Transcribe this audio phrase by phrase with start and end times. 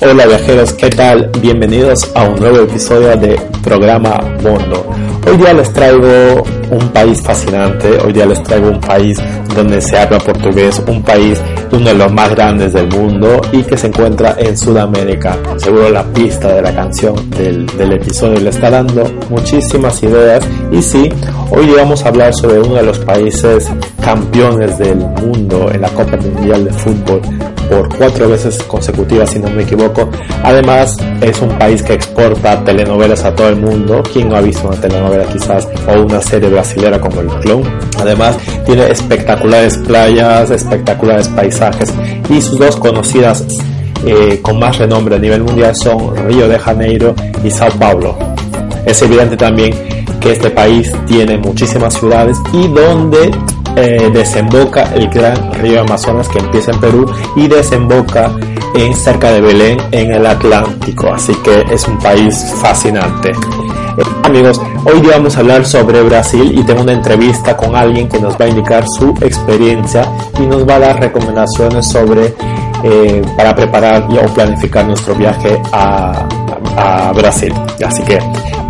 [0.00, 1.28] Hola viajeros, ¿qué tal?
[1.40, 4.86] Bienvenidos a un nuevo episodio de programa Mundo.
[5.26, 9.18] Hoy día les traigo un país fascinante, hoy día les traigo un país
[9.56, 11.40] donde se habla portugués, un país
[11.72, 15.36] uno de los más grandes del mundo y que se encuentra en Sudamérica.
[15.56, 20.80] Seguro la pista de la canción del, del episodio le está dando muchísimas ideas y
[20.80, 21.12] sí,
[21.50, 23.68] hoy vamos a hablar sobre uno de los países
[24.00, 27.20] campeones del mundo en la Copa Mundial de Fútbol
[27.68, 30.08] por cuatro veces consecutivas, si no me equivoco.
[30.42, 34.02] Además, es un país que exporta telenovelas a todo el mundo.
[34.12, 37.62] ¿Quién no ha visto una telenovela quizás o una serie brasilera como El Clon?
[37.98, 41.92] Además, tiene espectaculares playas, espectaculares paisajes
[42.28, 43.44] y sus dos conocidas
[44.06, 48.16] eh, con más renombre a nivel mundial son Río de Janeiro y Sao Paulo.
[48.86, 49.74] Es evidente también
[50.20, 53.30] que este país tiene muchísimas ciudades y donde
[53.78, 57.06] eh, desemboca el gran río Amazonas que empieza en Perú
[57.36, 58.30] y desemboca
[58.74, 61.12] en cerca de Belén en el Atlántico.
[61.12, 63.30] Así que es un país fascinante.
[63.30, 68.18] Eh, amigos, hoy vamos a hablar sobre Brasil y tengo una entrevista con alguien que
[68.18, 72.34] nos va a indicar su experiencia y nos va a dar recomendaciones sobre
[72.82, 76.26] eh, para preparar o planificar nuestro viaje a,
[76.76, 77.54] a Brasil.
[77.84, 78.18] Así que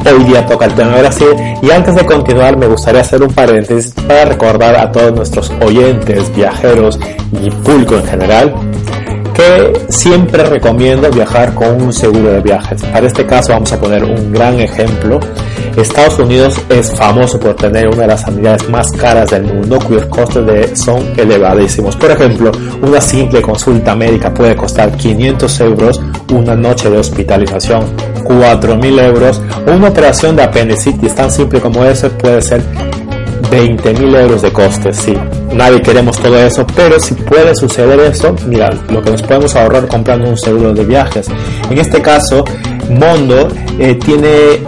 [0.07, 1.29] Hoy día toca el tema de Brasil.
[1.63, 6.35] Y antes de continuar me gustaría hacer un paréntesis para recordar a todos nuestros oyentes,
[6.35, 6.99] viajeros
[7.33, 8.55] y público en general
[9.39, 12.83] que siempre recomiendo viajar con un seguro de viajes.
[12.83, 15.21] Para este caso vamos a poner un gran ejemplo.
[15.77, 20.07] Estados Unidos es famoso por tener una de las sanidades más caras del mundo cuyos
[20.07, 21.95] costes son elevadísimos.
[21.95, 22.51] Por ejemplo,
[22.83, 26.01] una simple consulta médica puede costar 500 euros,
[26.33, 27.85] una noche de hospitalización
[28.25, 32.61] 4.000 euros, una operación de apendicitis tan simple como ese puede ser
[33.53, 35.15] 20.000 euros de costes, sí.
[35.53, 39.89] Nadie queremos todo eso, pero si puede suceder eso, mira, lo que nos podemos ahorrar
[39.89, 41.29] comprando un seguro de viajes.
[41.71, 42.45] En este caso,
[42.91, 44.61] Mondo eh, tiene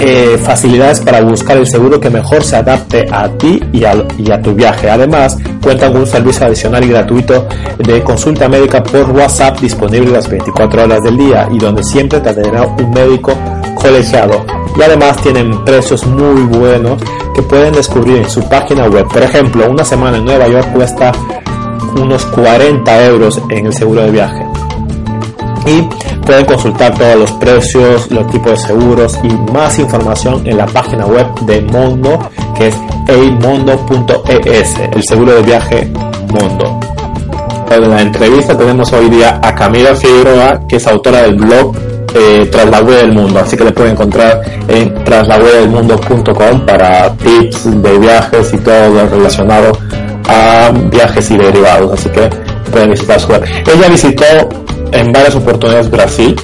[0.00, 4.30] eh, facilidades para buscar el seguro que mejor se adapte a ti y a, y
[4.30, 4.88] a, tu viaje.
[4.88, 10.28] Además, cuentan con un servicio adicional y gratuito de consulta médica por WhatsApp disponible las
[10.28, 13.32] 24 horas del día y donde siempre te atenderá un médico
[13.74, 14.44] colegiado.
[14.76, 17.02] Y además tienen precios muy buenos
[17.34, 19.06] que pueden descubrir en su página web.
[19.08, 21.12] Por ejemplo, una semana en Nueva York cuesta
[21.96, 24.46] unos 40 euros en el seguro de viaje.
[25.66, 25.82] Y
[26.24, 31.06] pueden consultar todos los precios, los tipos de seguros y más información en la página
[31.06, 32.18] web de Mondo,
[32.56, 32.76] que es
[33.08, 35.92] eimondo.es, el seguro de viaje
[36.32, 36.78] Mondo.
[37.70, 41.74] En la entrevista tenemos hoy día a Camila Figueroa, que es autora del blog
[42.14, 47.82] eh, Tras la web del mundo, así que le pueden encontrar en traslawebdelmundo.com para tips
[47.82, 49.72] de viajes y todo lo relacionado
[50.28, 52.28] a viajes y derivados, así que
[52.70, 53.44] pueden visitar su web.
[53.44, 54.24] Ella visitó
[54.92, 56.36] en varias oportunidades Brasil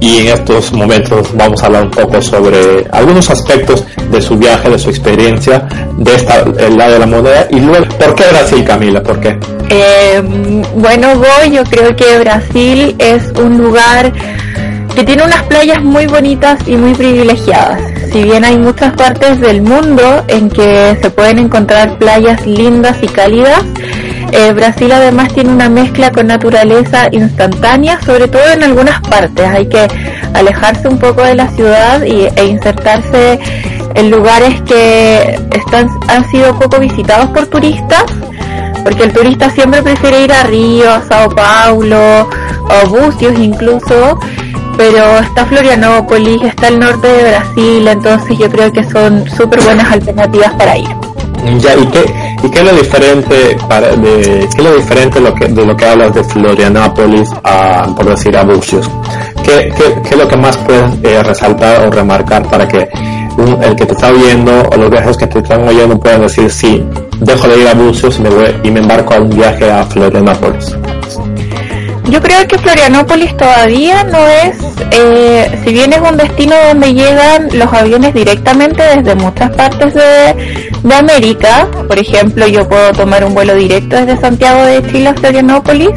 [0.00, 4.70] y en estos momentos vamos a hablar un poco sobre algunos aspectos de su viaje,
[4.70, 5.68] de su experiencia,
[5.98, 9.02] de esta, el lado de la moneda y luego, ¿por qué Brasil, Camila?
[9.02, 9.38] ¿Por qué?
[9.68, 10.22] Eh,
[10.74, 14.12] bueno, voy, yo creo que Brasil es un lugar
[15.00, 17.80] que tiene unas playas muy bonitas y muy privilegiadas.
[18.12, 23.06] Si bien hay muchas partes del mundo en que se pueden encontrar playas lindas y
[23.06, 23.64] cálidas,
[24.30, 29.48] eh, Brasil además tiene una mezcla con naturaleza instantánea, sobre todo en algunas partes.
[29.48, 29.88] Hay que
[30.34, 33.40] alejarse un poco de la ciudad y, e insertarse
[33.94, 38.04] en lugares que están, han sido poco visitados por turistas,
[38.84, 42.28] porque el turista siempre prefiere ir a Río, a Sao Paulo,
[42.68, 44.18] o Bucios incluso,
[44.80, 49.92] pero está Florianópolis, está el norte de Brasil, entonces yo creo que son súper buenas
[49.92, 50.88] alternativas para ir.
[51.58, 55.34] Ya, ¿y qué, y qué es lo diferente para, de, qué es lo diferente lo
[55.34, 58.90] que, de lo que hablas de Florianópolis a, por decir, a Bucios?
[59.44, 62.88] ¿Qué, qué, es lo que más puedes eh, resaltar o remarcar para que
[63.36, 66.50] un, el que te está viendo o los viajeros que te están oyendo puedan decir,
[66.50, 66.82] sí,
[67.20, 69.84] dejo de ir a Bucios y me, voy, y me embarco a un viaje a
[69.84, 70.74] Florianópolis?
[72.08, 74.56] Yo creo que Florianópolis todavía no es,
[74.90, 80.70] eh, si bien es un destino donde llegan los aviones directamente desde muchas partes de,
[80.82, 85.14] de, América, por ejemplo yo puedo tomar un vuelo directo desde Santiago de Chile a
[85.14, 85.90] Florianópolis,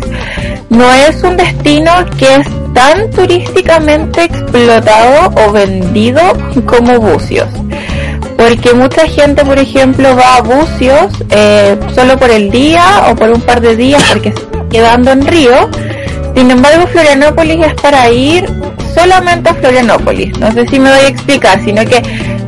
[0.69, 6.21] no es un destino que es tan turísticamente explotado o vendido
[6.65, 7.47] como Bucios.
[8.37, 13.29] Porque mucha gente, por ejemplo, va a Bucios eh, solo por el día o por
[13.29, 15.69] un par de días porque está quedando en Río
[16.35, 18.45] sin embargo, Florianópolis es para ir
[18.93, 20.37] solamente a Florianópolis.
[20.39, 22.01] No sé si me voy a explicar, sino que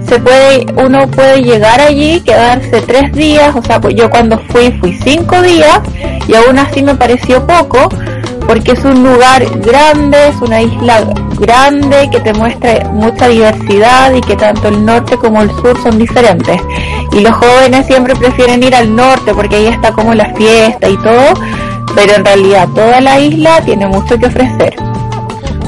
[0.08, 4.72] se puede, uno puede llegar allí, quedarse tres días, o sea, pues yo cuando fui
[4.80, 5.80] fui cinco días
[6.28, 7.90] y aún así me pareció poco,
[8.48, 11.04] porque es un lugar grande, es una isla
[11.40, 15.98] grande que te muestra mucha diversidad y que tanto el norte como el sur son
[15.98, 16.62] diferentes.
[17.12, 20.98] Y los jóvenes siempre prefieren ir al norte porque ahí está como la fiesta y
[20.98, 21.34] todo,
[21.96, 24.76] pero en realidad toda la isla tiene mucho que ofrecer.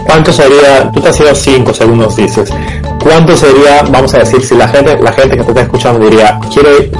[0.05, 2.49] ¿Cuánto sería, tú te has ido cinco según nos dices,
[3.01, 6.39] cuánto sería, vamos a decir, si la gente, la gente que te está escuchando diría,
[6.53, 6.91] quiere,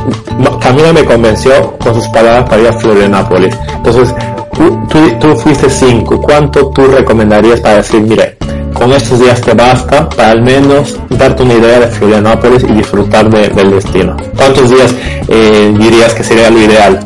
[0.59, 3.56] Camila me convenció con sus palabras para ir a Florianápolis.
[3.75, 4.13] Entonces,
[4.53, 8.38] tú, tú, fuiste cinco, ¿cuánto tú recomendarías para decir, mire,
[8.73, 13.30] con estos días te basta para al menos darte una idea de Florianópolis y disfrutar
[13.30, 14.18] del destino?
[14.35, 14.94] ¿Cuántos días
[15.27, 17.00] eh, dirías que sería lo ideal?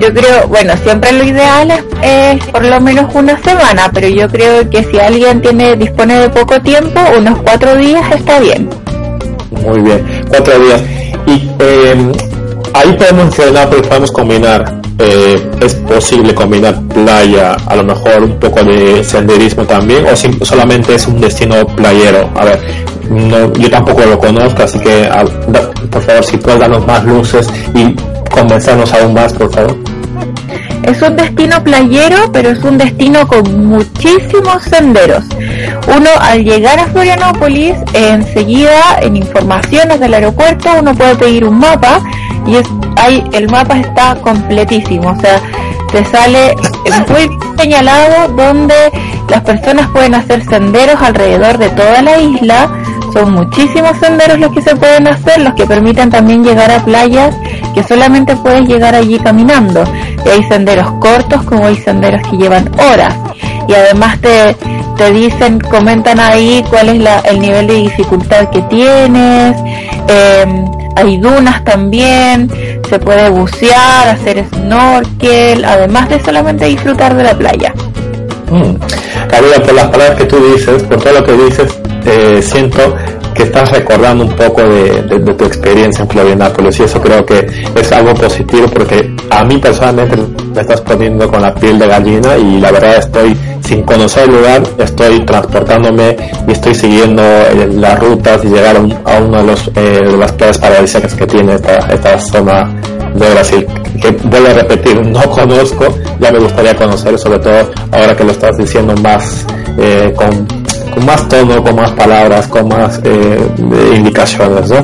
[0.00, 1.72] Yo creo, bueno, siempre lo ideal
[2.02, 6.28] es, por lo menos una semana, pero yo creo que si alguien tiene dispone de
[6.28, 8.68] poco tiempo, unos cuatro días está bien.
[9.50, 10.82] Muy bien, cuatro días.
[11.26, 12.12] Y eh,
[12.74, 18.38] ahí podemos mencionar, porque podemos combinar eh, es posible combinar playa, a lo mejor un
[18.40, 22.28] poco de senderismo también, o si, solamente es un destino playero.
[22.34, 22.60] A ver,
[23.08, 25.08] no, yo tampoco lo conozco, así que
[25.90, 27.94] por favor, si puedes darnos más luces y
[28.28, 29.76] convencernos aún más, por favor.
[30.82, 35.24] Es un destino playero, pero es un destino con muchísimos senderos.
[35.94, 42.00] Uno al llegar a Florianópolis, enseguida en informaciones del aeropuerto, uno puede pedir un mapa
[42.46, 42.66] y es,
[42.96, 45.40] hay, el mapa está completísimo, o sea,
[45.92, 46.54] te sale
[47.08, 47.28] muy
[47.58, 48.74] señalado donde
[49.28, 52.70] las personas pueden hacer senderos alrededor de toda la isla.
[53.12, 57.34] Son muchísimos senderos los que se pueden hacer, los que permiten también llegar a playas
[57.74, 59.84] que solamente puedes llegar allí caminando.
[60.24, 63.14] Y hay senderos cortos como hay senderos que llevan horas.
[63.66, 64.56] Y además te,
[64.96, 69.56] te dicen, comentan ahí cuál es la, el nivel de dificultad que tienes.
[70.08, 70.64] Eh,
[70.96, 72.50] hay dunas también,
[72.88, 77.72] se puede bucear, hacer snorkel, además de solamente disfrutar de la playa.
[78.50, 78.74] Mm.
[79.64, 82.94] Por las palabras que tú dices, por todo lo que dices, eh, siento
[83.34, 85.02] que estás recordando un poco de,
[85.36, 90.16] tu experiencia en Florianápolis y eso creo que es algo positivo porque a mí personalmente
[90.54, 94.36] me estás poniendo con la piel de gallina y la verdad estoy sin conocer el
[94.36, 96.16] lugar, estoy transportándome
[96.48, 100.32] y estoy siguiendo eh, las rutas y llegar a, una de, los, eh, de las
[100.32, 102.74] playas paradisíacas que tiene esta, esta zona
[103.18, 103.66] de Brasil,
[104.00, 105.86] que vuelvo a repetir, no conozco,
[106.20, 109.44] ya me gustaría conocer, sobre todo ahora que lo estás diciendo más
[109.78, 110.46] eh, con
[110.98, 113.38] con más tono, con más palabras, con más eh,
[113.96, 114.78] indicaciones, ¿no?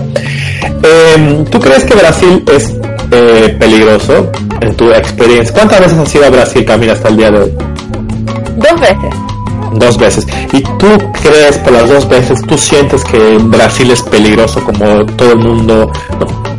[0.82, 2.74] Em, ¿Tú crees que Brasil es
[3.10, 5.54] eh, peligroso en tu experiencia?
[5.54, 7.52] ¿Cuántas veces has ido a Brasil, Camila, hasta el día de hoy?
[8.56, 9.14] Dos veces.
[9.72, 10.26] Dos veces.
[10.52, 10.86] ¿Y tú
[11.22, 15.90] crees por las dos veces, tú sientes que Brasil es peligroso como todo el mundo?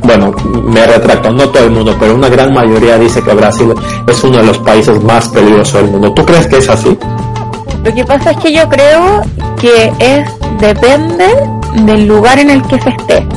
[0.06, 0.32] Bueno,
[0.64, 3.74] me retracto, no todo el mundo, pero una gran mayoría dice que Brasil
[4.08, 6.14] es uno de los países más peligrosos del mundo.
[6.14, 6.96] ¿Tú crees que es así?
[7.84, 9.22] Lo que pasa es que yo creo
[9.60, 10.30] que es
[10.60, 11.28] depende
[11.86, 13.28] del lugar en el que se esté.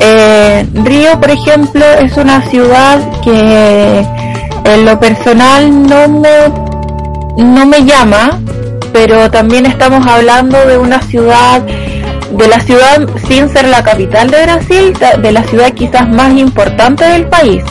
[0.00, 4.06] Eh, Río, por ejemplo, es una ciudad que
[4.64, 8.38] en lo personal no me, no me llama,
[8.92, 11.62] pero también estamos hablando de una ciudad,
[12.36, 14.92] de la ciudad sin ser la capital de Brasil,
[15.22, 17.62] de la ciudad quizás más importante del país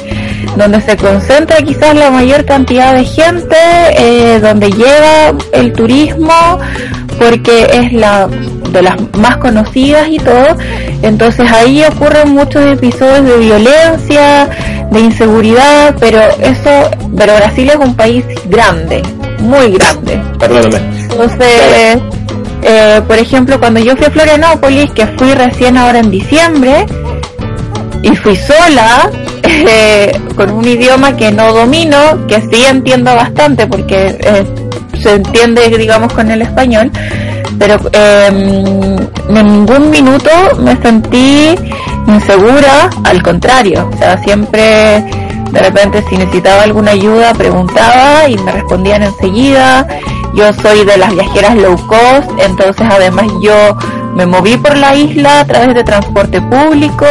[0.55, 3.57] donde se concentra quizás la mayor cantidad de gente,
[3.97, 6.59] eh, donde llega el turismo,
[7.19, 8.27] porque es la
[8.71, 10.57] de las más conocidas y todo.
[11.01, 14.49] Entonces ahí ocurren muchos episodios de violencia,
[14.91, 19.01] de inseguridad, pero eso, pero Brasil es un país grande,
[19.39, 20.21] muy grande.
[20.39, 20.79] Perdóname.
[21.09, 21.99] Entonces,
[22.67, 26.85] eh, por ejemplo, cuando yo fui a Florianópolis, que fui recién ahora en diciembre,
[28.01, 29.09] y fui sola,
[29.43, 34.45] eh, con un idioma que no domino, que sí entiendo bastante porque eh,
[35.01, 36.91] se entiende, digamos, con el español,
[37.59, 38.97] pero em,
[39.29, 40.29] en ningún minuto
[40.59, 41.55] me sentí
[42.07, 45.03] insegura, al contrario, o sea, siempre
[45.51, 49.87] de repente si necesitaba alguna ayuda preguntaba y me respondían enseguida.
[50.35, 53.77] Yo soy de las viajeras low cost, entonces además yo
[54.15, 57.05] me moví por la isla a través de transporte público,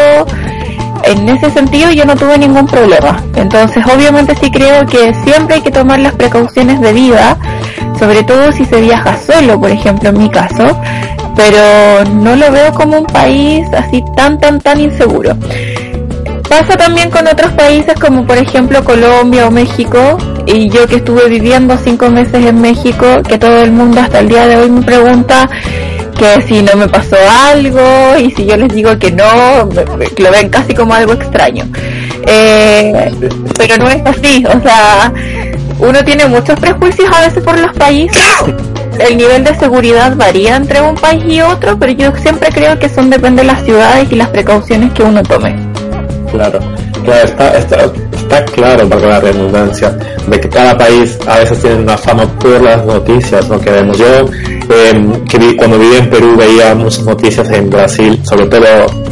[1.04, 3.22] en ese sentido yo no tuve ningún problema.
[3.36, 7.36] Entonces, obviamente sí creo que siempre hay que tomar las precauciones de vida,
[7.98, 10.78] sobre todo si se viaja solo, por ejemplo, en mi caso,
[11.34, 15.34] pero no lo veo como un país así tan, tan, tan inseguro.
[16.48, 21.28] Pasa también con otros países como por ejemplo Colombia o México, y yo que estuve
[21.28, 24.82] viviendo cinco meses en México, que todo el mundo hasta el día de hoy me
[24.82, 25.48] pregunta
[26.18, 27.16] que si no me pasó
[27.50, 29.24] algo y si yo les digo que no,
[29.64, 31.64] lo ven casi como algo extraño.
[32.26, 33.10] Eh,
[33.56, 35.12] pero no es así, o sea,
[35.78, 38.22] uno tiene muchos prejuicios a veces por los países.
[38.98, 42.88] El nivel de seguridad varía entre un país y otro, pero yo siempre creo que
[42.88, 45.56] son depende de las ciudades y las precauciones que uno tome.
[46.30, 46.60] Claro,
[47.12, 49.90] está, está claro, para la redundancia,
[50.26, 53.60] de que cada país a veces tiene una fama por las noticias, ¿no?
[53.60, 53.98] Que vemos.
[53.98, 58.64] Yo, eh, que vi, cuando viví en Perú, veía muchas noticias en Brasil, sobre todo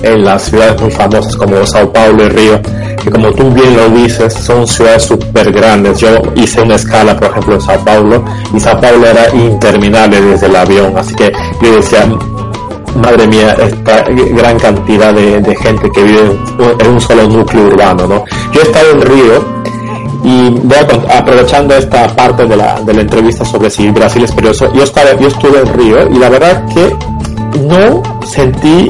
[0.03, 2.61] en las ciudades muy famosas como Sao Paulo y Río,
[3.03, 5.99] que como tú bien lo dices, son ciudades súper grandes.
[5.99, 10.47] Yo hice una escala, por ejemplo, en Sao Paulo, y Sao Paulo era interminable desde
[10.47, 12.07] el avión, así que yo decía,
[12.97, 16.39] madre mía, esta gran cantidad de, gente que vive
[16.79, 18.25] en un solo núcleo urbano, ¿no?
[18.53, 19.63] Yo he estado en Río
[20.25, 24.33] y voy a, aprovechando esta parte de la, de la entrevista sobre si Brasil es
[24.33, 26.97] peligroso, yo, estaba, yo estuve en Río y la verdad que
[27.61, 28.89] no sentí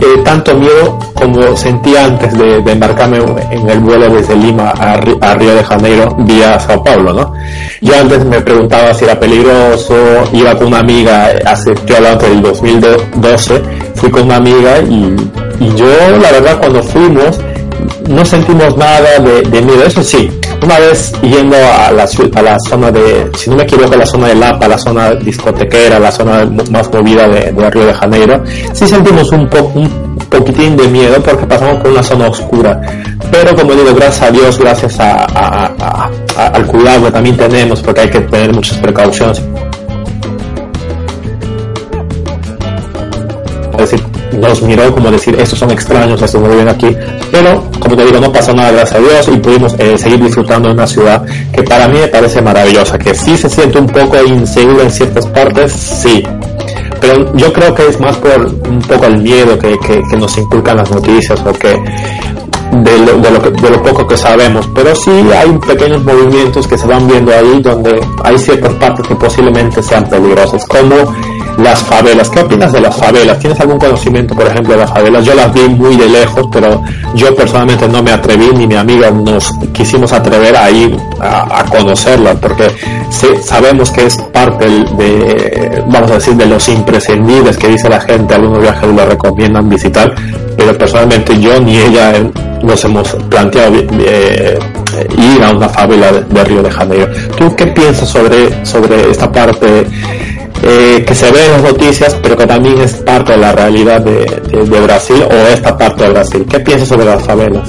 [0.00, 3.18] eh, tanto miedo como sentí antes de, embarcarme
[3.50, 7.32] en el vuelo desde Lima a, a, Río de Janeiro vía Sao Paulo, ¿no?
[7.80, 9.94] Yo antes me preguntaba si era peligroso,
[10.32, 13.62] iba con una amiga, hace, estoy hablando del 2012,
[13.94, 15.86] fui con una amiga y yo
[16.20, 17.40] la verdad cuando fuimos
[18.08, 20.30] no sentimos nada de, miedo, eso sí,
[20.62, 24.28] una vez yendo a la, a la zona de, si no me equivoco, la zona
[24.28, 28.42] de Lapa, la zona discotequera, la zona más movida de, de Río de Janeiro,
[28.72, 32.80] sí sentimos un, po, un poquitín de miedo porque pasamos por una zona oscura.
[33.30, 38.10] Pero como digo, gracias a Dios, gracias a, al cuidado que también tenemos, porque hay
[38.10, 39.42] que tener muchas precauciones.
[43.78, 46.88] Es decir, nos miró como decir, estos son extraños, estos no viven aquí.
[47.30, 50.68] Pero, como te digo, no pasó nada, gracias a Dios, y pudimos eh, seguir disfrutando
[50.68, 54.16] de una ciudad que para mí me parece maravillosa, que sí se siente un poco
[54.24, 56.22] insegura en ciertas partes, sí.
[57.00, 60.36] Pero yo creo que es más por un poco el miedo que, que, que nos
[60.36, 61.80] inculcan las noticias, o que
[62.72, 66.66] de lo, de, lo que, de lo poco que sabemos, pero sí hay pequeños movimientos
[66.66, 70.94] que se van viendo ahí donde hay ciertas partes que posiblemente sean peligrosas, como
[71.58, 72.28] las favelas.
[72.28, 73.38] ¿Qué opinas de las favelas?
[73.38, 75.24] ¿Tienes algún conocimiento, por ejemplo, de las favelas?
[75.24, 76.82] Yo las vi muy de lejos, pero
[77.14, 81.64] yo personalmente no me atreví, ni mi amiga nos quisimos atrever a ir a, a
[81.64, 82.70] conocerlas, porque
[83.42, 88.34] sabemos que es parte de, vamos a decir, de los imprescindibles que dice la gente,
[88.34, 90.14] algunos viajeros lo recomiendan visitar,
[90.56, 92.12] pero personalmente yo ni ella
[92.62, 94.58] nos hemos planteado eh,
[95.16, 97.08] ir a una favela de, de, Río de Janeiro.
[97.36, 99.86] ¿Tú qué piensas sobre, sobre esta parte
[100.62, 104.00] eh, que se ve en las noticias, pero que también es parte de la realidad
[104.00, 104.26] de,
[104.80, 106.46] Brasil o esta parte de Brasil?
[106.48, 107.68] ¿Qué piensas sobre las favelas?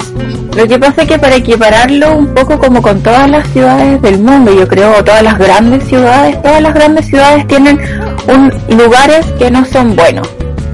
[0.55, 4.19] Lo que pasa es que para equipararlo un poco como con todas las ciudades del
[4.19, 7.79] mundo, yo creo, todas las grandes ciudades, todas las grandes ciudades tienen
[8.27, 10.27] un, lugares que no son buenos,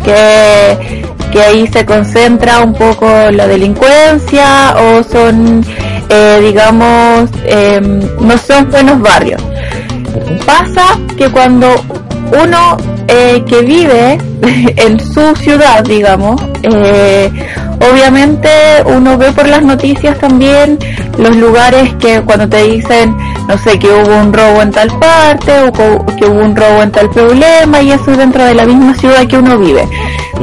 [0.04, 1.06] que
[1.36, 5.66] que ahí se concentra un poco la delincuencia o son,
[6.08, 7.82] eh, digamos, eh,
[8.22, 9.42] no son buenos barrios.
[10.46, 11.68] Pasa que cuando
[12.36, 12.78] uno
[13.08, 16.42] eh, que vive en su ciudad, digamos,
[17.92, 18.50] obviamente
[18.86, 20.80] uno ve por las noticias también
[21.18, 23.16] los lugares que cuando te dicen,
[23.48, 26.92] no sé, que hubo un robo en tal parte o que hubo un robo en
[26.92, 29.88] tal problema y eso dentro de la misma ciudad que uno vive.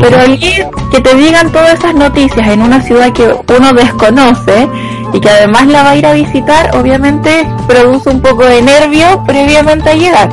[0.00, 4.68] Pero el ir, que te digan todas esas noticias en una ciudad que uno desconoce
[5.12, 9.22] y que además la va a ir a visitar, obviamente produce un poco de nervio
[9.26, 10.30] previamente a llegar.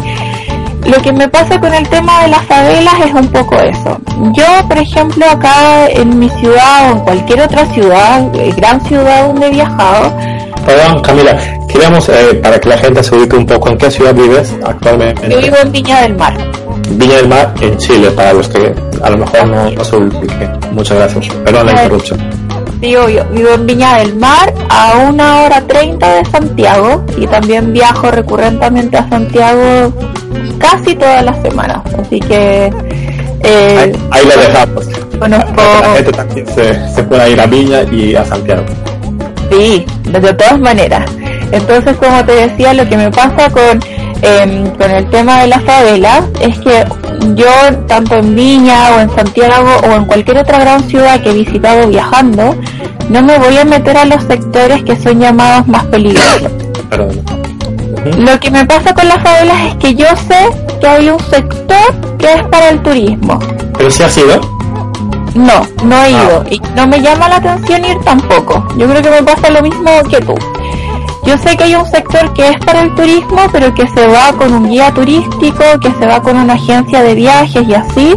[0.89, 3.99] Lo que me pasa con el tema de las favelas es un poco eso.
[4.33, 8.27] Yo, por ejemplo, acá en mi ciudad o en cualquier otra ciudad,
[8.57, 10.11] gran ciudad donde he viajado,
[10.65, 14.13] Perdón, Camila, queríamos, eh, para que la gente se ubique un poco, ¿en qué ciudad
[14.13, 15.29] vives actualmente?
[15.29, 16.37] Yo vivo en Viña del Mar.
[16.89, 20.49] Viña del Mar, en Chile, para los que a lo mejor no, no se ubique.
[20.71, 21.27] Muchas gracias.
[21.43, 22.19] Perdón la interrupción.
[22.81, 27.73] Digo, yo vivo en Viña del Mar, a una hora treinta de Santiago, y también
[27.73, 29.93] viajo recurrentemente a Santiago
[30.59, 31.81] casi todas las semanas.
[31.99, 32.71] Así que...
[33.41, 34.85] Eh, ahí, ahí, lo dejamos.
[35.17, 35.63] Conozco...
[35.81, 38.63] La gente también se, se puede ir a Viña y a Santiago.
[39.49, 41.09] Sí, de todas maneras.
[41.51, 43.79] Entonces, como te decía, lo que me pasa con,
[44.21, 46.85] eh, con el tema de la favela es que
[47.35, 47.47] yo,
[47.87, 51.87] tanto en Viña o en Santiago o en cualquier otra gran ciudad que he visitado
[51.87, 52.55] viajando,
[53.09, 56.51] no me voy a meter a los sectores que son llamados más peligrosos.
[58.05, 62.17] Lo que me pasa con las favelas es que yo sé que hay un sector
[62.17, 63.39] que es para el turismo.
[63.77, 64.39] ¿Pero si ha sido?
[65.35, 66.43] No, no he ido.
[66.43, 66.49] Ah.
[66.49, 68.67] Y no me llama la atención ir tampoco.
[68.77, 70.35] Yo creo que me pasa lo mismo que tú.
[71.25, 74.33] Yo sé que hay un sector que es para el turismo, pero que se va
[74.33, 78.15] con un guía turístico, que se va con una agencia de viajes y así,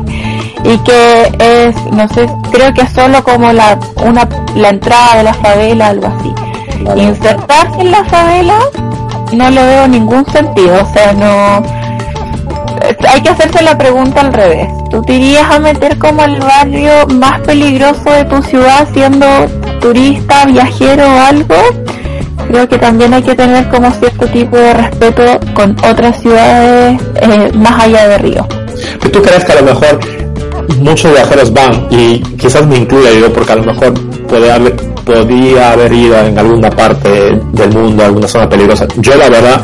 [0.64, 5.22] y que es, no sé, creo que es solo como la, una, la entrada de
[5.24, 6.32] la favela, algo así.
[6.84, 7.02] Vale.
[7.02, 8.58] Insertarse en la favela
[9.32, 11.62] no le veo ningún sentido, o sea, no
[13.08, 14.68] hay que hacerse la pregunta al revés.
[14.90, 19.26] ¿Tú te irías a meter como el barrio más peligroso de tu ciudad siendo
[19.80, 21.54] turista, viajero o algo?
[22.48, 25.22] Creo que también hay que tener como cierto tipo de respeto
[25.54, 28.46] con otras ciudades eh, más allá de Río.
[29.12, 30.00] ¿Tú crees que a lo mejor
[30.78, 36.18] muchos viajeros van y quizás me incluya yo porque a lo mejor podía haber ido
[36.18, 38.86] en alguna parte del mundo, alguna zona peligrosa?
[38.98, 39.62] Yo la verdad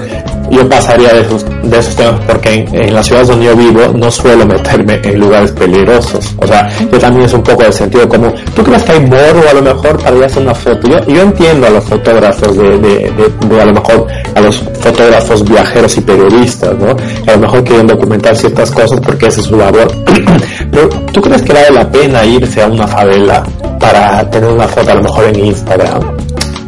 [0.51, 4.11] yo pasaría de esos, de esos temas porque en, las ciudades donde yo vivo no
[4.11, 6.35] suelo meterme en lugares peligrosos.
[6.39, 9.43] O sea, yo también es un poco de sentido como, ¿tú crees que hay morro
[9.51, 10.89] a lo mejor para ir a hacer una foto?
[10.89, 13.13] Yo, yo entiendo a los fotógrafos de,
[13.61, 16.97] a lo mejor a los fotógrafos viajeros y periodistas, ¿no?
[17.27, 19.89] A lo mejor quieren documentar ciertas cosas porque ese es su labor.
[20.71, 23.43] Pero ¿tú crees que vale la pena irse a una favela
[23.79, 26.17] para tener una foto a lo mejor en Instagram?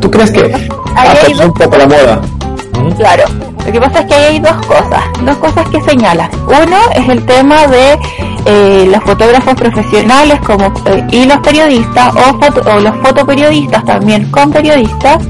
[0.00, 2.20] ¿Tú crees que ha un poco la moda?
[2.96, 3.24] Claro,
[3.66, 6.30] lo que pasa es que hay dos cosas, dos cosas que señalas.
[6.46, 7.98] Uno es el tema de
[8.46, 14.50] eh, los fotógrafos profesionales como eh, y los periodistas o, o, los fotoperiodistas también con
[14.50, 15.22] periodistas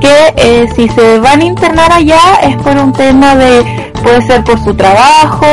[0.00, 4.42] que eh, si se van a internar allá es por un tema de puede ser
[4.42, 5.46] por su trabajo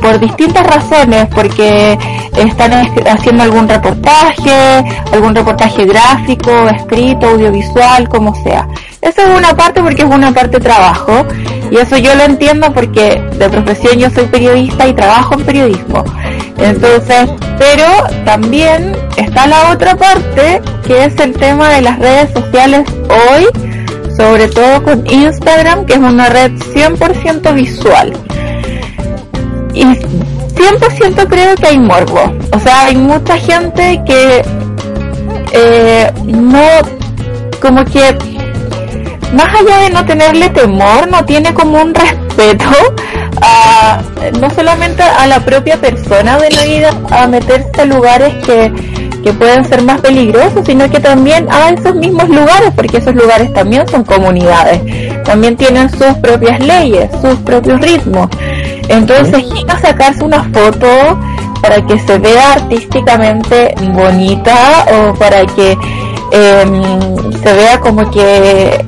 [0.00, 1.98] por distintas razones porque
[2.36, 2.72] están
[3.06, 8.68] haciendo algún reportaje algún reportaje gráfico escrito audiovisual como sea
[9.00, 11.24] eso es una parte porque es una parte trabajo
[11.70, 16.04] y eso yo lo entiendo porque de profesión yo soy periodista y trabajo en periodismo.
[16.58, 17.86] Entonces, pero
[18.24, 22.88] también está la otra parte que es el tema de las redes sociales
[23.30, 23.46] hoy,
[24.16, 28.12] sobre todo con Instagram, que es una red 100% visual.
[29.74, 32.32] Y 100% creo que hay morbo.
[32.52, 34.42] O sea, hay mucha gente que
[35.52, 36.60] eh, no,
[37.60, 38.16] como que
[39.32, 42.64] más allá de no tenerle temor, no tiene como un respeto
[43.42, 44.00] a,
[44.40, 48.72] no solamente a la propia persona de la vida, a meterse a lugares que,
[49.22, 53.52] que pueden ser más peligrosos, sino que también a esos mismos lugares, porque esos lugares
[53.52, 54.80] también son comunidades,
[55.24, 58.28] también tienen sus propias leyes, sus propios ritmos.
[58.88, 60.88] Entonces, a sacarse una foto
[61.60, 65.76] para que se vea artísticamente bonita o para que
[66.32, 66.64] eh,
[67.42, 68.84] se vea como que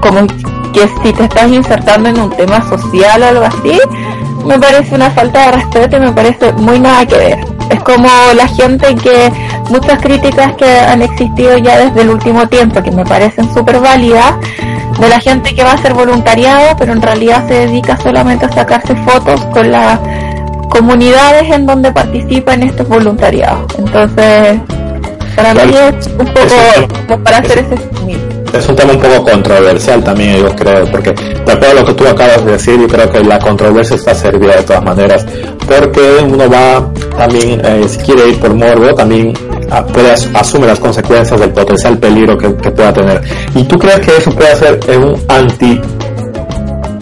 [0.00, 0.26] como
[0.72, 3.78] que si te estás insertando en un tema social o algo así,
[4.44, 7.51] me parece una falta de respeto y me parece muy nada que ver.
[7.70, 9.32] Es como la gente que,
[9.70, 14.34] muchas críticas que han existido ya desde el último tiempo, que me parecen súper válidas,
[14.98, 18.52] de la gente que va a hacer voluntariado, pero en realidad se dedica solamente a
[18.52, 19.98] sacarse fotos con las
[20.68, 23.72] comunidades en donde participa en estos voluntariados.
[23.78, 24.60] Entonces,
[25.34, 27.92] para mí es un poco como para hacer ese
[28.52, 31.94] es un tema un poco controversial también, yo creo, porque de acuerdo a lo que
[31.94, 35.26] tú acabas de decir, yo creo que la controversia está servida de todas maneras,
[35.66, 39.32] porque uno va también, eh, si quiere ir por morbo, también
[39.92, 43.22] puede asume las consecuencias del potencial peligro que, pueda tener.
[43.54, 45.80] ¿Y tú crees que eso puede ser un anti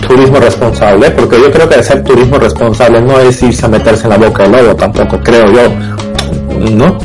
[0.06, 1.10] turismo responsable?
[1.10, 4.44] Porque yo creo que ser turismo responsable no es irse a meterse en la boca
[4.44, 6.98] del lobo, tampoco creo yo, ¿no?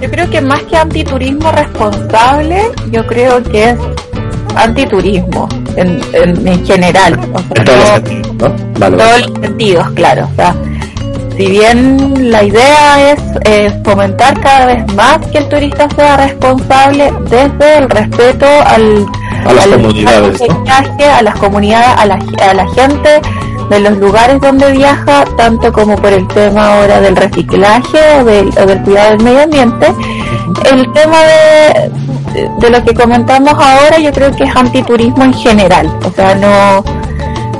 [0.00, 3.78] Yo creo que más que antiturismo responsable, yo creo que es
[4.54, 6.00] antiturismo en,
[6.46, 7.18] en, general.
[7.54, 10.28] en todos los sentidos, claro.
[10.32, 10.54] O sea,
[11.36, 13.12] si bien la idea
[13.44, 19.06] es fomentar cada vez más que el turista sea responsable desde el respeto al,
[19.46, 20.40] a las comunidades,
[20.98, 23.20] a las comunidades, a la, a la gente
[23.70, 28.50] de los lugares donde viaja, tanto como por el tema ahora del reciclaje o del,
[28.82, 29.86] cuidado del medio ambiente.
[30.72, 31.90] El tema de,
[32.60, 36.84] de lo que comentamos ahora yo creo que es antiturismo en general, o sea, no,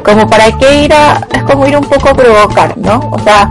[0.02, 3.00] como para qué ir a, es como ir un poco a provocar, ¿no?
[3.10, 3.50] O sea,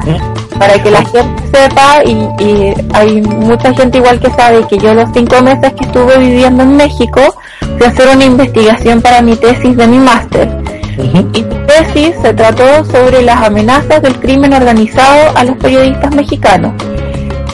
[0.57, 4.93] para que la gente sepa y, y hay mucha gente igual que sabe que yo
[4.93, 7.21] los cinco meses que estuve viviendo en México
[7.77, 10.49] fui a hacer una investigación para mi tesis de mi máster.
[10.97, 16.71] Y mi tesis se trató sobre las amenazas del crimen organizado a los periodistas mexicanos.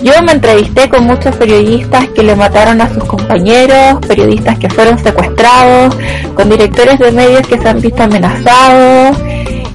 [0.04, 4.98] Yo me entrevisté con muchos periodistas que le mataron a sus compañeros, periodistas que fueron
[4.98, 5.96] secuestrados,
[6.34, 9.18] con directores de medios que se han visto amenazados,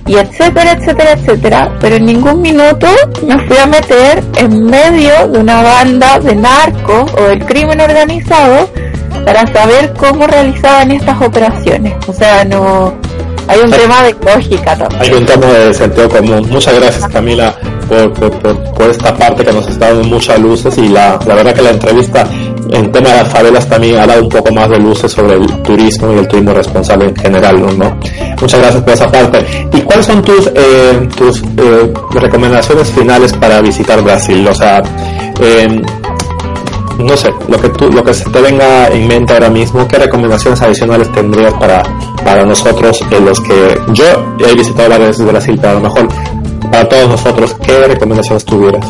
[0.07, 1.73] y etcétera, etcétera, etcétera.
[1.81, 2.89] Pero en ningún minuto
[3.25, 8.69] me fui a meter en medio de una banda de narcos o del crimen organizado
[9.25, 11.95] para saber cómo realizaban estas operaciones.
[12.09, 12.95] O sea, no,
[13.49, 15.03] hay un tema de lógica también.
[15.03, 16.49] Hay un tema de sentido común.
[16.51, 17.55] Muchas gracias Camila
[17.89, 21.55] por, por, por, esta parte que nos está dando muchas luces y la, la verdad
[21.55, 22.27] que la entrevista
[22.71, 25.63] en tema de las favelas también ha dado un poco más de luces sobre el
[25.63, 27.97] turismo y el turismo responsable en general, ¿no?
[28.41, 29.47] Muchas gracias por esa parte.
[29.73, 34.47] ¿Y cuáles son tus, eh, tus eh, recomendaciones finales para visitar Brasil?
[34.49, 34.83] O sea,
[35.41, 35.83] eh,
[36.99, 39.99] no sé, lo que tú, lo que se te venga en mente ahora mismo, ¿qué
[39.99, 41.83] recomendaciones adicionales tendrías para,
[42.25, 44.05] para nosotros, en los que yo
[44.39, 46.09] he visitado varias veces Brasil, pero a lo mejor
[46.71, 48.87] para todos nosotros, ¿qué recomendaciones tuvieras?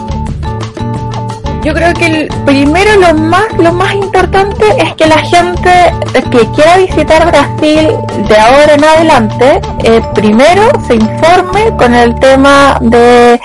[1.64, 5.92] Yo creo que el, primero lo más lo más importante es que la gente
[6.31, 7.88] que quiera visitar Brasil
[8.29, 13.40] de ahora en adelante, eh, primero se informe con el tema de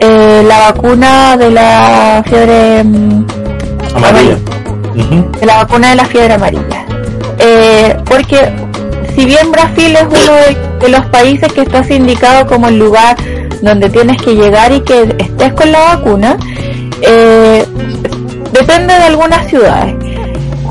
[0.00, 2.84] eh, la vacuna de la fiebre
[3.94, 4.38] Amarilla.
[5.40, 6.84] de la vacuna de la fiebre amarilla.
[7.38, 8.52] Eh, porque
[9.14, 13.16] si bien Brasil es uno de, de los países que está indicado como el lugar
[13.62, 16.36] donde tienes que llegar y que estés con la vacuna,
[17.02, 17.64] eh,
[18.52, 19.94] depende de algunas ciudades.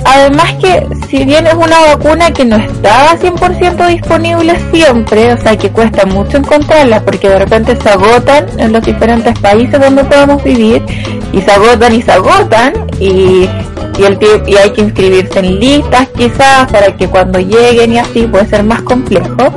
[0.06, 5.58] Además que si bien es una vacuna que no está 100% disponible siempre, o sea
[5.58, 10.42] que cuesta mucho encontrarla porque de repente se agotan en los diferentes países donde podemos
[10.42, 10.82] vivir
[11.34, 13.46] y se agotan y se agotan y,
[14.00, 18.22] y, el, y hay que inscribirse en listas quizás para que cuando lleguen y así
[18.22, 19.54] puede ser más complejo.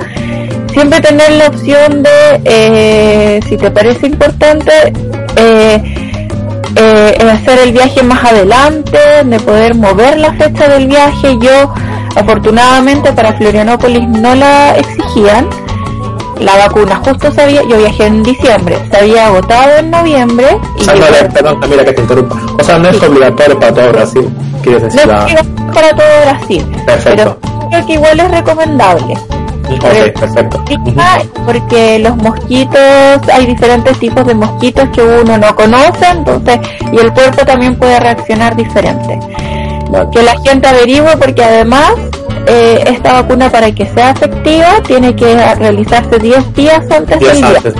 [0.73, 4.73] Siempre tener la opción de, eh, si te parece importante,
[5.37, 6.04] eh,
[6.77, 11.39] eh, hacer el viaje más adelante, de poder mover la fecha del viaje.
[11.39, 11.73] Yo,
[12.17, 15.49] afortunadamente, para Florianópolis no la exigían.
[16.41, 20.59] La vacuna justo se había, yo viajé en diciembre, se había agotado en noviembre.
[20.81, 22.37] Y sea, no, perdón, mira que te interrumpa.
[22.59, 24.29] O sea, no es obligatorio para todo Brasil,
[24.63, 25.01] quieres no decir.
[25.01, 27.37] es la- obligatorio para todo Brasil, Perfecto.
[27.41, 29.15] pero creo que igual es recomendable.
[29.65, 30.65] Perfecto.
[30.99, 36.61] Ah, porque los mosquitos, hay diferentes tipos de mosquitos que uno no conoce, entonces,
[36.93, 39.19] y el cuerpo también puede reaccionar diferente.
[39.91, 40.11] Vale.
[40.11, 41.93] Que la gente averigüe porque además
[42.47, 47.49] eh, esta vacuna para que sea efectiva tiene que realizarse 10 días antes del día.
[47.57, 47.75] antes.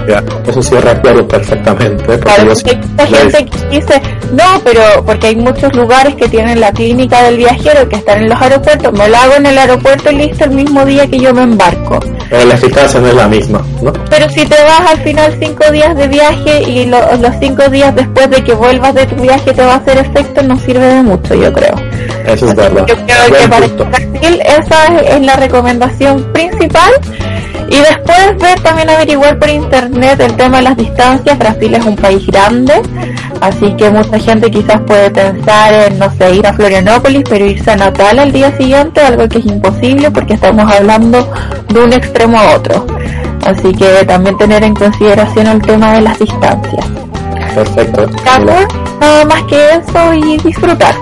[0.49, 2.05] Eso sí recuerdo perfectamente.
[2.05, 6.29] Porque Claro, porque hay mucha gente que dice, no, pero porque hay muchos lugares que
[6.29, 9.59] tienen la clínica del viajero que están en los aeropuertos, me lo hago en el
[9.59, 12.01] aeropuerto y listo el mismo día que yo me embarco.
[12.31, 13.93] pero la eficacia no es la misma, ¿no?
[14.11, 17.95] Pero si te vas al final cinco días de viaje y lo- los cinco días
[17.95, 21.03] después de que vuelvas de tu viaje te va a hacer efecto, no sirve de
[21.03, 21.75] mucho, yo creo.
[22.27, 22.87] Eso es verdad.
[22.87, 23.85] Yo creo Buen que para punto.
[23.85, 26.93] Brasil esa es, es la recomendación principal.
[27.69, 31.39] Y después ver también averiguar por internet el tema de las distancias.
[31.39, 32.75] Brasil es un país grande,
[33.41, 37.71] así que mucha gente quizás puede pensar en, no sé, ir a Florianópolis, pero irse
[37.71, 41.27] a Natal al día siguiente, algo que es imposible porque estamos hablando
[41.69, 42.87] de un extremo a otro.
[43.47, 46.87] Así que también tener en consideración el tema de las distancias.
[47.55, 48.07] Perfecto.
[49.01, 50.95] Nada más que eso y disfrutar.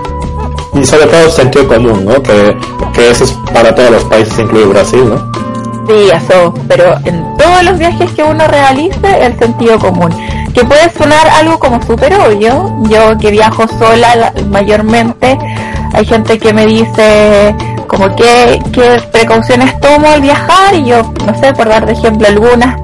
[0.75, 2.21] Y sobre todo sentido común, ¿no?
[2.23, 2.55] Que,
[2.93, 5.31] que eso es para todos los países, incluido Brasil, ¿no?
[5.87, 10.09] Sí, eso, pero en todos los viajes que uno realice, el sentido común.
[10.53, 12.71] Que puede sonar algo como súper obvio.
[12.89, 15.37] Yo que viajo sola la- mayormente,
[15.93, 17.55] hay gente que me dice
[17.87, 22.27] como que, qué precauciones tomo al viajar y yo, no sé, por dar de ejemplo
[22.27, 22.79] algunas.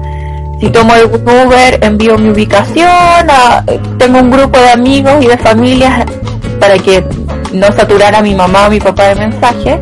[0.60, 2.86] Si tomo algún Uber, envío mi ubicación,
[3.30, 3.64] a-
[3.98, 6.04] tengo un grupo de amigos y de familias
[6.60, 7.02] para que
[7.52, 9.78] no saturar a mi mamá o mi papá de mensajes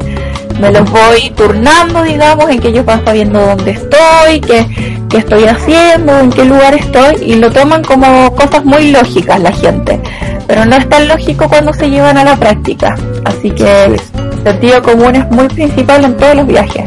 [0.61, 4.67] me los voy turnando, digamos, en que ellos van sabiendo dónde estoy, qué,
[5.09, 9.53] qué estoy haciendo, en qué lugar estoy, y lo toman como cosas muy lógicas la
[9.53, 10.01] gente.
[10.47, 12.97] Pero no es tan lógico cuando se llevan a la práctica.
[13.25, 14.01] Así que
[14.43, 16.85] sentido común es muy principal en todos los viajes.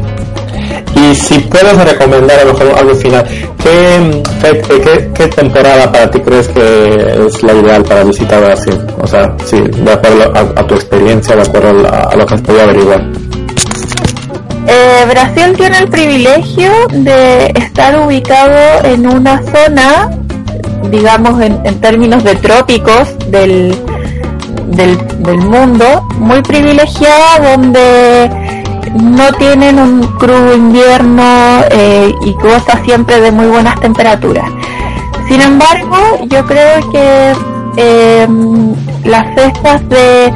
[1.10, 3.24] Y si puedes recomendar a lo mejor algo final,
[3.62, 8.78] ¿qué, qué, qué- temporada para ti crees que es la ideal para visitar Brasil?
[9.00, 12.34] O sea, sí, de acuerdo a, a tu experiencia, de acuerdo a, a lo que
[12.34, 13.02] has podido averiguar.
[14.68, 20.10] Eh, Brasil tiene el privilegio de estar ubicado en una zona,
[20.90, 23.74] digamos en, en términos de trópicos del,
[24.68, 28.30] del, del mundo, muy privilegiada donde
[28.94, 34.50] no tienen un crudo invierno eh, y goza siempre de muy buenas temperaturas.
[35.28, 35.96] Sin embargo,
[36.28, 37.32] yo creo que
[37.76, 38.28] eh,
[39.04, 40.32] las fechas de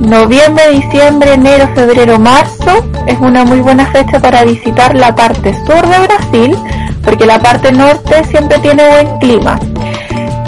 [0.00, 5.86] noviembre, diciembre, enero, febrero, marzo es una muy buena fecha para visitar la parte sur
[5.86, 6.56] de Brasil,
[7.04, 9.58] porque la parte norte siempre tiene buen clima.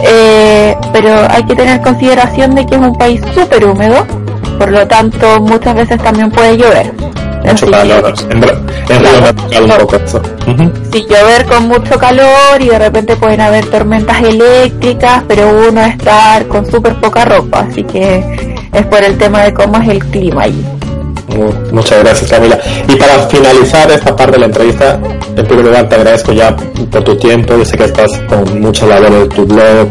[0.03, 4.07] Eh, pero hay que tener consideración de que es un país súper húmedo,
[4.59, 6.93] por lo tanto muchas veces también puede llover.
[7.43, 8.15] Mucho Así que- calor.
[8.31, 8.43] En, en
[9.05, 10.23] Río me ha tocado un poco eso.
[10.47, 10.71] Ujú.
[10.93, 16.47] Sí, llover con mucho calor y de repente pueden haber tormentas eléctricas, pero uno estar
[16.49, 20.43] con súper poca ropa, así que es por el tema de cómo es el clima
[20.43, 20.65] allí.
[21.73, 22.59] Muchas gracias Camila.
[22.89, 24.99] Y para finalizar esta parte de la entrevista,
[25.37, 26.55] en primer lugar te agradezco ya
[26.91, 29.89] por tu tiempo, yo sé que estás con mucha labor de tu blog.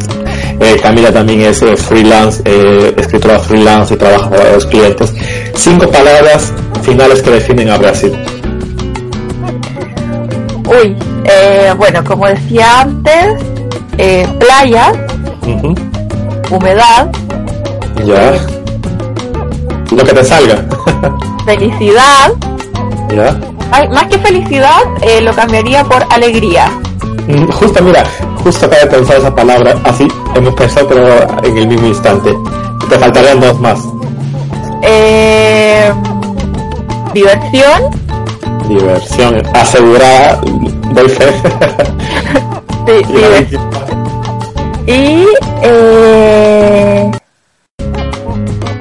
[0.60, 5.14] Eh, Camila también es eh, freelance, eh, escritora freelance y trabaja para los clientes.
[5.56, 6.52] Cinco palabras
[6.84, 8.18] finales que definen a Brasil.
[10.66, 10.96] Uy,
[11.78, 13.44] bueno, como decía antes,
[14.40, 14.92] playa,
[16.52, 17.10] humedad,
[18.06, 18.34] ya.
[19.92, 20.66] Lo que te salga.
[21.46, 22.32] felicidad.
[23.16, 23.38] Ya.
[23.90, 26.72] más que felicidad, eh, lo cambiaría por alegría.
[27.30, 28.04] Mm, justo, mira,
[28.44, 32.36] justo acabo de pensar esa palabra, así hemos pensado, pero en el mismo instante.
[32.90, 33.80] Te faltarían dos más.
[34.82, 35.94] Eh,
[37.14, 37.84] diversión.
[38.68, 40.42] Diversión, asegurada,
[40.92, 41.26] doy fe.
[43.48, 43.58] sí,
[44.88, 45.28] Y
[45.62, 47.12] eh,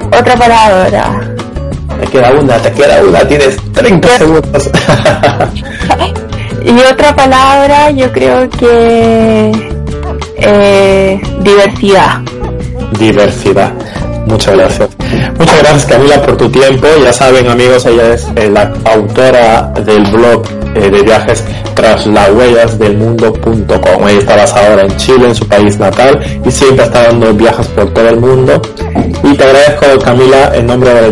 [0.07, 1.35] otra palabra.
[2.01, 4.71] Te queda una, te queda una, tienes 30 segundos.
[6.63, 9.51] y otra palabra, yo creo que
[10.37, 12.21] eh, diversidad.
[12.97, 13.71] Diversidad.
[14.25, 14.89] Muchas gracias.
[15.37, 16.87] Muchas gracias Camila por tu tiempo.
[17.03, 20.43] Ya saben amigos, ella es eh, la autora del blog
[20.75, 21.43] eh, de viajes
[21.73, 24.07] tras las huellas del mundo.com.
[24.07, 27.67] Ella está basada ahora en Chile, en su país natal, y siempre está dando viajes
[27.67, 28.61] por todo el mundo.
[29.23, 30.89] Y te agradezco Camila en nombre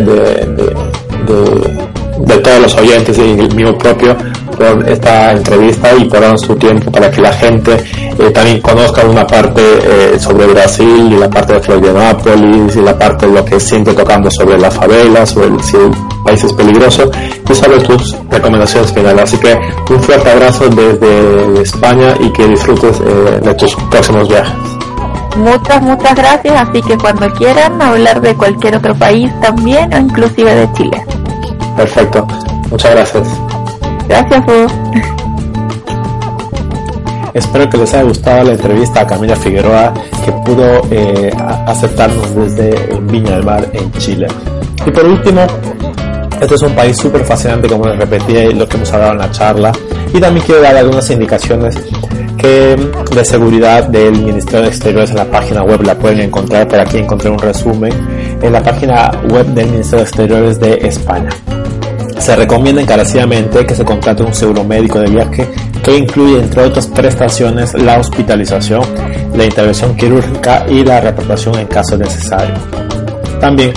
[2.18, 4.16] de todos los oyentes y el mío propio
[4.58, 7.76] por esta entrevista y por dar su tiempo para que la gente
[8.18, 12.98] eh, también conozca una parte eh, sobre Brasil y la parte de Florianópolis y la
[12.98, 15.90] parte de lo que siente tocando sobre la favela, sobre el, si el
[16.24, 17.10] país es peligroso
[17.48, 19.22] y sobre tus recomendaciones finales.
[19.22, 19.56] Así que
[19.90, 24.54] un fuerte abrazo desde España y que disfrutes eh, de tus próximos viajes.
[25.36, 26.68] Muchas, muchas gracias.
[26.68, 31.04] Así que cuando quieran hablar de cualquier otro país también o inclusive de Chile.
[31.76, 32.26] Perfecto.
[32.70, 33.47] Muchas gracias.
[34.08, 34.44] Gracias,
[37.34, 39.92] Espero que les haya gustado la entrevista a Camila Figueroa,
[40.24, 41.30] que pudo eh,
[41.66, 44.26] aceptarnos desde Viña del Mar, en Chile.
[44.84, 45.46] Y por último,
[46.40, 49.30] este es un país súper fascinante, como les repetí, lo que hemos hablado en la
[49.30, 49.72] charla.
[50.12, 51.76] Y también quiero dar algunas indicaciones
[52.38, 52.76] que
[53.14, 56.66] de seguridad del Ministerio de Exteriores en la página web la pueden encontrar.
[56.66, 57.92] Por aquí encontré un resumen
[58.40, 61.30] en la página web del Ministerio de Exteriores de España.
[62.28, 65.48] Se recomienda encarecidamente que se contrate un seguro médico de viaje
[65.82, 68.82] que incluye, entre otras prestaciones, la hospitalización,
[69.34, 72.54] la intervención quirúrgica y la reportación en caso necesario.
[73.40, 73.72] También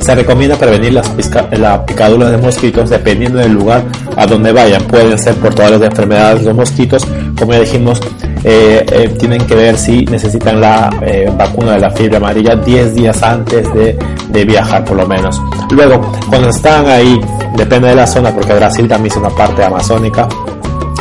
[0.00, 1.08] se recomienda prevenir las
[1.52, 3.84] la picadura de mosquitos dependiendo del lugar
[4.16, 4.82] a donde vayan.
[4.82, 7.06] Pueden ser portadores de enfermedades de mosquitos,
[7.38, 8.00] como ya dijimos,
[8.48, 12.94] eh, eh, tienen que ver si necesitan la eh, vacuna de la fiebre amarilla 10
[12.94, 15.42] días antes de, de, viajar por lo menos.
[15.72, 17.20] Luego, cuando están ahí,
[17.56, 20.28] depende de la zona, porque Brasil también es una parte amazónica,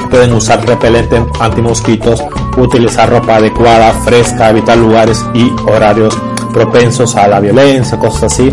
[0.09, 2.23] pueden usar repelente antimosquitos,
[2.57, 6.17] utilizar ropa adecuada, fresca, evitar lugares y horarios
[6.51, 8.51] propensos a la violencia, cosas así.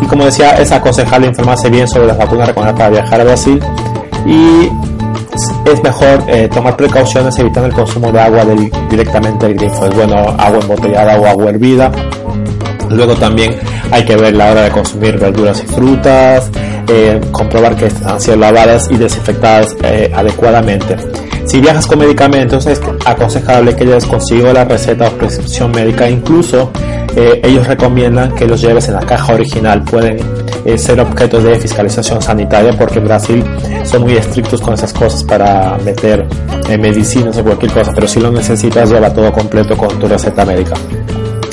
[0.00, 3.62] Y como decía, es aconsejable informarse bien sobre las vacunas recomendadas para viajar a Brasil
[4.24, 4.91] y
[5.64, 8.44] es mejor eh, tomar precauciones evitando el consumo de agua
[8.90, 9.86] directamente del grifo.
[9.86, 11.90] Es bueno agua embotellada o agua hervida.
[12.90, 13.56] Luego también
[13.90, 16.50] hay que ver la hora de consumir verduras y frutas,
[16.88, 20.96] eh, comprobar que han sido lavadas y desinfectadas eh, adecuadamente.
[21.46, 26.70] Si viajas con medicamentos es aconsejable que lleves consigo la receta o prescripción médica, incluso
[27.16, 30.18] eh, ellos recomiendan que los lleves en la caja original, pueden
[30.76, 33.44] ser objetos de fiscalización sanitaria porque en Brasil
[33.82, 36.24] son muy estrictos con esas cosas para meter
[36.78, 40.74] medicinas o cualquier cosa, pero si lo necesitas lleva todo completo con tu receta médica.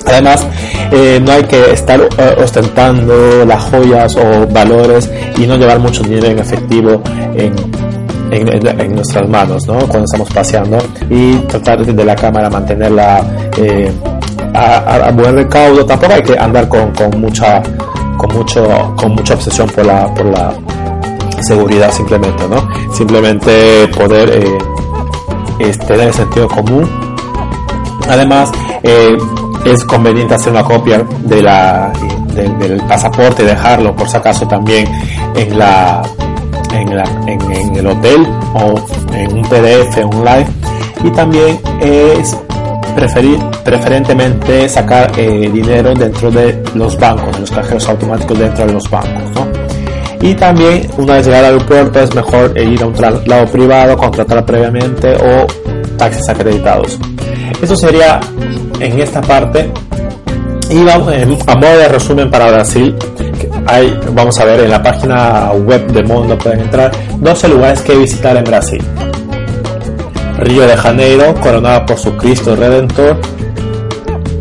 [0.10, 0.45] Además,
[0.91, 6.04] eh, no hay que estar eh, ostentando las joyas o valores y no llevar mucho
[6.04, 7.02] dinero en efectivo
[7.36, 7.54] en,
[8.32, 9.78] en, nuestras manos, ¿no?
[9.80, 10.78] Cuando estamos paseando
[11.10, 13.24] y tratar de la cámara mantenerla
[13.58, 13.91] eh,
[14.54, 15.86] a, buen recaudo.
[15.86, 17.62] Tampoco hay que andar con, con, mucha
[18.18, 20.54] con mucho con mucha obsesión por la por la
[21.42, 22.68] seguridad simplemente, ¿no?
[22.94, 24.30] Simplemente poder
[25.60, 26.90] eh, tener sentido común.
[28.10, 28.52] Además,
[28.84, 29.18] eh,
[29.66, 31.92] es conveniente hacer una copia de la,
[32.34, 34.88] del pasaporte y dejarlo por si acaso también
[35.36, 36.02] en la
[36.74, 38.76] en, la, en, el hotel o
[39.14, 40.48] en un PDF, un live
[41.04, 42.38] y también es
[42.91, 49.23] preferentemente sacar eh, dinero dentro de los bancos, los cajeros automáticos dentro de los bancos,
[49.36, 49.47] ¿no?
[50.21, 54.45] Y también una vez llegado al aeropuerto es mejor ir a un traslado privado, contratar
[54.45, 55.47] previamente o
[55.97, 56.99] taxis acreditados.
[57.62, 58.19] Eso sería
[58.80, 59.69] en esta parte
[60.69, 61.13] Y vamos,
[61.47, 62.95] a modo de resumen para Brasil,
[63.65, 67.95] hay, vamos a ver en la página web de Mundo pueden entrar 12 lugares que
[67.95, 68.84] visitar en Brasil.
[70.39, 73.19] Río de Janeiro, coronada por su Cristo Redentor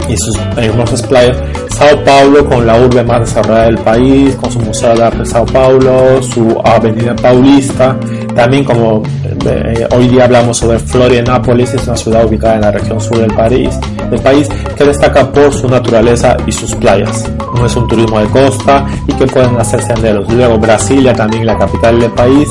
[0.09, 1.37] y sus hermosas playas.
[1.79, 5.27] Sao Paulo, con la urbe más desarrollada del país, con su Museo de Arte de
[5.27, 7.97] Sao Paulo, su Avenida Paulista.
[8.35, 9.03] También, como
[9.47, 13.33] eh, hoy día hablamos sobre Florianópolis, es una ciudad ubicada en la región sur del
[13.33, 13.79] país,
[14.11, 17.31] del país que destaca por su naturaleza y sus playas.
[17.55, 20.29] No es un turismo de costa y que pueden hacer senderos.
[20.33, 22.49] Luego, Brasilia, también la capital del país,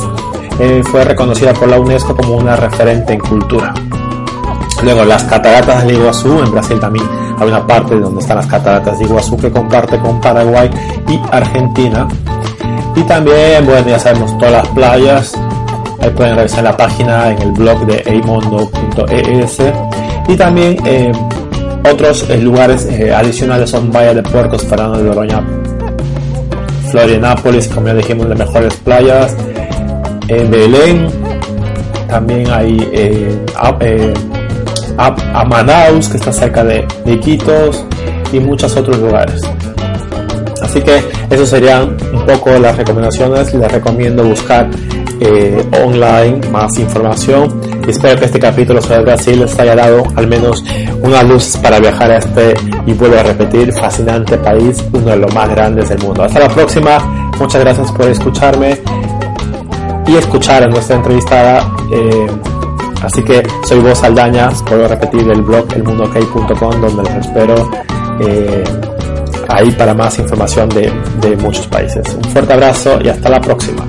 [0.60, 3.74] eh, fue reconocida por la UNESCO como una referente en cultura.
[4.84, 7.06] Luego, las cataratas del Iguazú, en Brasil también
[7.40, 10.70] hay una parte donde están las cataratas de Iguazú que comparte con Paraguay
[11.08, 12.08] y Argentina.
[12.96, 15.34] Y también, bueno, ya sabemos todas las playas.
[16.00, 19.58] Ahí pueden revisar la página en el blog de eimondo.es.
[20.28, 21.12] Y también eh,
[21.92, 25.44] otros eh, lugares adicionales son Valle de Puercos, Fernando de Doroña,
[26.90, 29.36] Florianápolis, como ya dijimos, las mejores playas.
[30.30, 31.08] En Belén
[32.10, 33.40] también hay
[34.98, 37.86] a, Manaus, que está cerca de, Iquitos
[38.32, 39.42] y muchos otros lugares.
[40.62, 43.54] Así que eso serían un poco las recomendaciones.
[43.54, 44.70] Les recomiendo buscar
[45.22, 47.62] eh, online más información.
[47.88, 50.62] Espero que este capítulo sobre Brasil les haya dado al menos
[51.02, 52.54] una luz para viajar a este,
[52.86, 56.24] y vuelvo a repetir, fascinante país, uno de los más grandes del mundo.
[56.24, 57.32] Hasta la próxima.
[57.40, 58.78] Muchas gracias por escucharme
[60.08, 61.72] y escuchar a nuestra entrevistada.
[61.92, 62.28] Eh,
[63.04, 67.70] Así que soy vos Aldaña, puedo repetir el blog elmundook.com donde los espero
[68.20, 68.64] eh,
[69.50, 70.92] ahí para más información de,
[71.22, 72.04] de muchos países.
[72.16, 73.86] Un fuerte abrazo y hasta la próxima.